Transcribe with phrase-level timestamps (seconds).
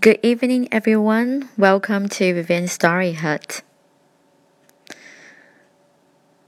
[0.00, 1.50] Good evening, everyone.
[1.56, 3.62] Welcome to Vivian's Story Hut.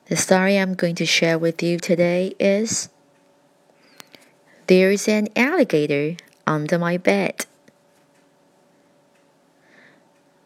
[0.06, 2.88] The story I'm going to share with you today is
[4.66, 7.46] There's an alligator under my bed.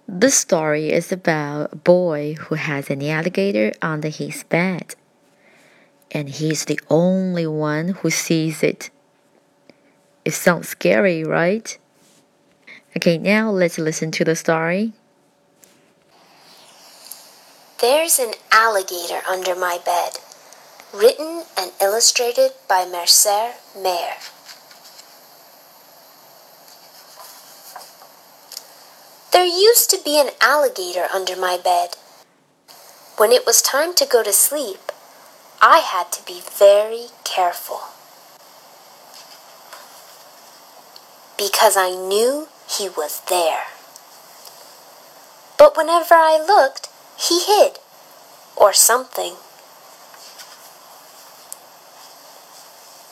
[0.07, 4.95] This story is about a boy who has an alligator under his bed,
[6.11, 8.91] and he's the only one who sees it.
[10.27, 11.79] It sounds scary, right?
[12.97, 14.93] Okay, now let's listen to the story.
[17.81, 20.19] There's an alligator under my bed.
[20.93, 24.19] Written and illustrated by Mercer Mayer.
[29.33, 31.97] There used to be an alligator under my bed.
[33.17, 34.93] When it was time to go to sleep,
[35.63, 37.81] I had to be very careful.
[41.39, 42.49] Because I knew
[42.81, 43.65] he was there.
[45.59, 47.79] But whenever I looked, he hid,
[48.57, 49.35] or something.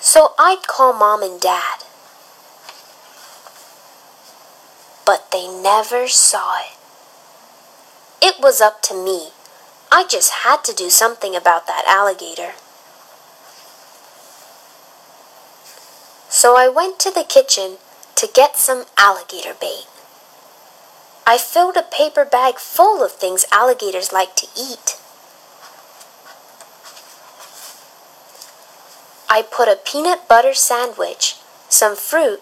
[0.00, 1.84] So I'd call mom and dad.
[5.04, 6.76] But they never saw it.
[8.22, 9.32] It was up to me.
[9.92, 12.52] I just had to do something about that alligator.
[16.30, 17.76] So I went to the kitchen
[18.18, 19.86] to get some alligator bait.
[21.24, 24.98] I filled a paper bag full of things alligators like to eat.
[29.28, 31.36] I put a peanut butter sandwich,
[31.68, 32.40] some fruit,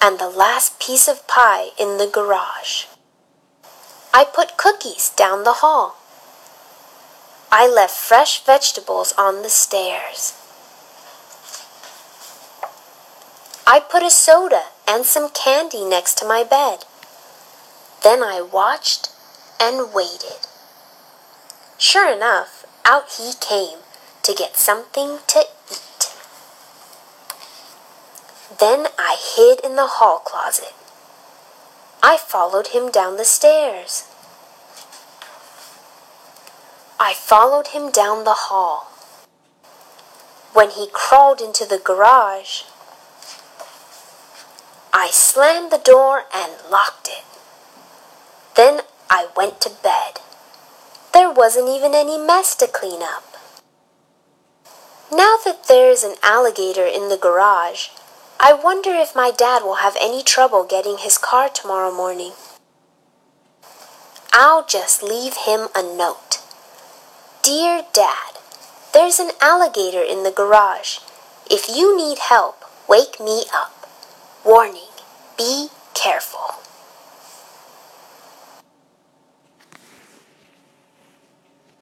[0.00, 2.84] and the last piece of pie in the garage.
[4.14, 5.96] I put cookies down the hall.
[7.50, 10.34] I left fresh vegetables on the stairs.
[13.76, 16.86] I put a soda and some candy next to my bed.
[18.02, 19.10] Then I watched
[19.60, 20.48] and waited.
[21.76, 23.80] Sure enough, out he came
[24.22, 25.40] to get something to
[25.70, 26.16] eat.
[28.58, 30.72] Then I hid in the hall closet.
[32.02, 34.04] I followed him down the stairs.
[36.98, 38.90] I followed him down the hall.
[40.54, 42.62] When he crawled into the garage,
[44.98, 47.22] I slammed the door and locked it.
[48.56, 48.80] Then
[49.10, 50.20] I went to bed.
[51.12, 53.36] There wasn't even any mess to clean up.
[55.12, 57.88] Now that there's an alligator in the garage,
[58.40, 62.32] I wonder if my dad will have any trouble getting his car tomorrow morning.
[64.32, 66.40] I'll just leave him a note.
[67.42, 68.38] Dear Dad,
[68.94, 71.00] there's an alligator in the garage.
[71.50, 73.74] If you need help, wake me up.
[74.46, 74.85] Warning,
[75.36, 76.65] be careful.